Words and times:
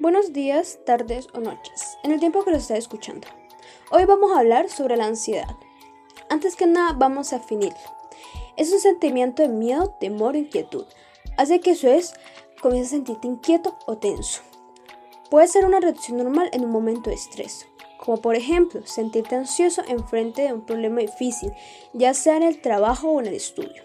Buenos 0.00 0.32
días, 0.32 0.78
tardes 0.86 1.26
o 1.34 1.40
noches, 1.40 1.98
en 2.04 2.12
el 2.12 2.20
tiempo 2.20 2.44
que 2.44 2.52
lo 2.52 2.58
esté 2.58 2.78
escuchando. 2.78 3.26
Hoy 3.90 4.04
vamos 4.04 4.30
a 4.30 4.38
hablar 4.38 4.70
sobre 4.70 4.96
la 4.96 5.06
ansiedad. 5.06 5.56
Antes 6.28 6.54
que 6.54 6.68
nada, 6.68 6.92
vamos 6.96 7.32
a 7.32 7.38
definirlo. 7.38 7.76
Es 8.56 8.72
un 8.72 8.78
sentimiento 8.78 9.42
de 9.42 9.48
miedo, 9.48 9.96
temor 9.98 10.36
inquietud. 10.36 10.86
Hace 11.36 11.58
que 11.58 11.72
eso 11.72 11.88
es, 11.88 12.14
comiences 12.62 12.92
a 12.92 12.96
sentirte 12.96 13.26
inquieto 13.26 13.76
o 13.86 13.98
tenso. 13.98 14.42
Puede 15.30 15.48
ser 15.48 15.64
una 15.64 15.80
reacción 15.80 16.18
normal 16.18 16.48
en 16.52 16.64
un 16.64 16.70
momento 16.70 17.10
de 17.10 17.16
estrés, 17.16 17.66
como 17.98 18.18
por 18.18 18.36
ejemplo 18.36 18.86
sentirte 18.86 19.34
ansioso 19.34 19.82
en 19.88 20.06
frente 20.06 20.42
de 20.42 20.52
un 20.52 20.64
problema 20.64 21.00
difícil, 21.00 21.52
ya 21.92 22.14
sea 22.14 22.36
en 22.36 22.44
el 22.44 22.60
trabajo 22.60 23.08
o 23.08 23.18
en 23.18 23.26
el 23.26 23.34
estudio. 23.34 23.82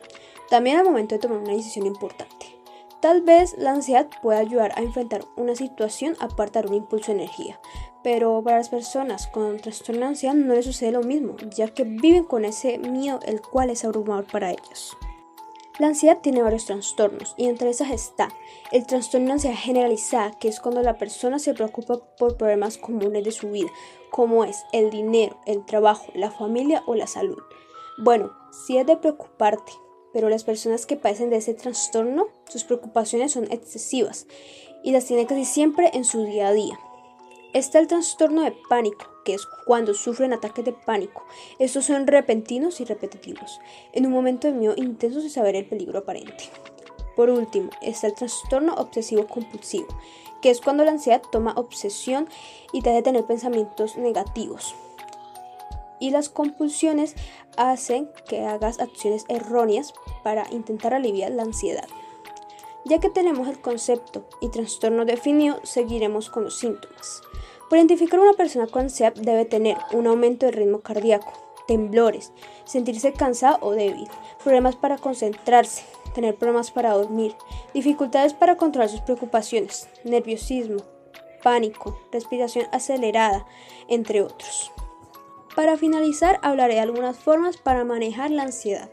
También 0.51 0.77
al 0.77 0.85
momento 0.85 1.15
de 1.15 1.19
tomar 1.21 1.39
una 1.39 1.53
decisión 1.53 1.87
importante. 1.87 2.42
Tal 3.03 3.19
vez 3.19 3.57
la 3.57 3.71
ansiedad 3.71 4.07
pueda 4.21 4.39
ayudar 4.39 4.71
a 4.77 4.81
enfrentar 4.81 5.25
una 5.35 5.57
situación 5.57 6.15
apartar 6.21 6.67
un 6.67 6.73
impulso 6.73 7.11
de 7.11 7.17
energía, 7.17 7.59
pero 8.01 8.41
para 8.41 8.59
las 8.59 8.69
personas 8.69 9.27
con 9.27 9.57
trastorno 9.57 9.99
de 9.99 10.07
ansiedad 10.07 10.35
no 10.35 10.53
les 10.53 10.63
sucede 10.63 10.93
lo 10.93 11.03
mismo, 11.03 11.35
ya 11.53 11.67
que 11.67 11.83
viven 11.83 12.23
con 12.23 12.45
ese 12.45 12.77
miedo 12.77 13.19
el 13.25 13.41
cual 13.41 13.71
es 13.71 13.83
abrumador 13.83 14.25
para 14.31 14.51
ellos. 14.51 14.95
La 15.79 15.87
ansiedad 15.87 16.19
tiene 16.21 16.43
varios 16.43 16.65
trastornos 16.65 17.35
y 17.35 17.47
entre 17.47 17.71
esas 17.71 17.91
está 17.91 18.29
el 18.71 18.87
trastorno 18.87 19.27
de 19.27 19.33
ansiedad 19.33 19.57
generalizada, 19.57 20.39
que 20.39 20.47
es 20.47 20.61
cuando 20.61 20.81
la 20.81 20.97
persona 20.97 21.39
se 21.39 21.53
preocupa 21.53 21.99
por 22.17 22.37
problemas 22.37 22.77
comunes 22.77 23.25
de 23.25 23.33
su 23.33 23.51
vida, 23.51 23.69
como 24.11 24.45
es 24.45 24.63
el 24.71 24.91
dinero, 24.91 25.35
el 25.45 25.65
trabajo, 25.65 26.05
la 26.15 26.31
familia 26.31 26.83
o 26.85 26.95
la 26.95 27.07
salud. 27.07 27.43
Bueno, 27.97 28.31
si 28.65 28.77
es 28.77 28.87
de 28.87 28.95
preocuparte 28.95 29.73
pero 30.13 30.29
las 30.29 30.43
personas 30.43 30.85
que 30.85 30.95
padecen 30.95 31.29
de 31.29 31.37
ese 31.37 31.53
trastorno, 31.53 32.27
sus 32.47 32.63
preocupaciones 32.63 33.33
son 33.33 33.51
excesivas 33.51 34.27
y 34.83 34.91
las 34.91 35.05
tienen 35.05 35.25
casi 35.25 35.43
siempre 35.43 35.89
en 35.93 36.05
su 36.05 36.23
día 36.23 36.49
a 36.49 36.53
día. 36.53 36.79
Está 37.53 37.79
el 37.79 37.87
trastorno 37.87 38.43
de 38.43 38.53
pánico, 38.69 39.05
que 39.25 39.33
es 39.33 39.45
cuando 39.65 39.93
sufren 39.93 40.33
ataques 40.33 40.65
de 40.65 40.73
pánico. 40.73 41.23
Estos 41.59 41.85
son 41.85 42.07
repentinos 42.07 42.81
y 42.81 42.85
repetitivos, 42.85 43.59
en 43.91 44.05
un 44.05 44.11
momento 44.11 44.47
de 44.47 44.53
miedo 44.53 44.73
intenso 44.75 45.21
sin 45.21 45.29
saber 45.29 45.55
el 45.55 45.65
peligro 45.65 45.99
aparente. 45.99 46.49
Por 47.15 47.29
último, 47.29 47.69
está 47.81 48.07
el 48.07 48.15
trastorno 48.15 48.73
obsesivo 48.75 49.27
compulsivo, 49.27 49.87
que 50.41 50.49
es 50.49 50.61
cuando 50.61 50.83
la 50.83 50.91
ansiedad 50.91 51.21
toma 51.31 51.53
obsesión 51.55 52.27
y 52.71 52.81
te 52.81 52.89
hace 52.89 53.03
tener 53.03 53.23
pensamientos 53.25 53.97
negativos, 53.97 54.75
y 56.03 56.09
las 56.09 56.27
compulsiones 56.27 57.15
hacen 57.55 58.09
que 58.27 58.45
hagas 58.45 58.81
acciones 58.81 59.23
erróneas 59.29 59.93
para 60.21 60.45
intentar 60.51 60.93
aliviar 60.93 61.31
la 61.31 61.43
ansiedad. 61.43 61.87
Ya 62.83 62.99
que 62.99 63.09
tenemos 63.09 63.47
el 63.47 63.61
concepto 63.61 64.27
y 64.41 64.49
trastorno 64.49 65.05
definido, 65.05 65.61
seguiremos 65.63 66.29
con 66.29 66.43
los 66.43 66.57
síntomas. 66.57 67.21
Por 67.69 67.77
identificar 67.77 68.19
una 68.19 68.33
persona 68.33 68.67
con 68.67 68.81
ansiedad 68.81 69.13
debe 69.13 69.45
tener 69.45 69.77
un 69.93 70.05
aumento 70.05 70.45
del 70.45 70.55
ritmo 70.55 70.81
cardíaco, 70.81 71.31
temblores, 71.67 72.33
sentirse 72.65 73.13
cansado 73.13 73.59
o 73.61 73.71
débil, 73.71 74.09
problemas 74.43 74.75
para 74.75 74.97
concentrarse, 74.97 75.85
tener 76.13 76.35
problemas 76.35 76.69
para 76.71 76.91
dormir, 76.91 77.33
dificultades 77.73 78.33
para 78.33 78.57
controlar 78.57 78.89
sus 78.89 78.99
preocupaciones, 78.99 79.87
nerviosismo, 80.03 80.83
pánico, 81.41 81.97
respiración 82.11 82.65
acelerada, 82.73 83.45
entre 83.87 84.21
otros. 84.21 84.73
Para 85.55 85.77
finalizar, 85.77 86.39
hablaré 86.41 86.75
de 86.75 86.79
algunas 86.79 87.17
formas 87.17 87.57
para 87.57 87.83
manejar 87.83 88.31
la 88.31 88.43
ansiedad. 88.43 88.89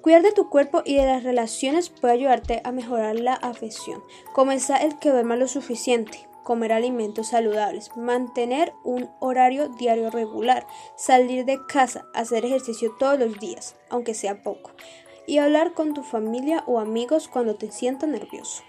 Cuidar 0.00 0.22
de 0.22 0.32
tu 0.32 0.48
cuerpo 0.48 0.82
y 0.84 0.96
de 0.96 1.06
las 1.06 1.22
relaciones 1.22 1.90
puede 1.90 2.14
ayudarte 2.14 2.60
a 2.64 2.72
mejorar 2.72 3.20
la 3.20 3.34
afección. 3.34 4.02
Comenzar 4.32 4.82
el 4.82 4.98
que 4.98 5.10
duerma 5.10 5.36
lo 5.36 5.46
suficiente, 5.46 6.26
comer 6.42 6.72
alimentos 6.72 7.28
saludables, 7.28 7.94
mantener 7.96 8.72
un 8.84 9.10
horario 9.20 9.68
diario 9.68 10.10
regular, 10.10 10.66
salir 10.96 11.44
de 11.44 11.64
casa, 11.66 12.06
hacer 12.14 12.44
ejercicio 12.44 12.96
todos 12.98 13.18
los 13.18 13.38
días, 13.38 13.76
aunque 13.90 14.14
sea 14.14 14.42
poco, 14.42 14.72
y 15.26 15.38
hablar 15.38 15.72
con 15.72 15.94
tu 15.94 16.02
familia 16.02 16.64
o 16.66 16.80
amigos 16.80 17.28
cuando 17.28 17.54
te 17.54 17.70
sientas 17.70 18.08
nervioso. 18.08 18.64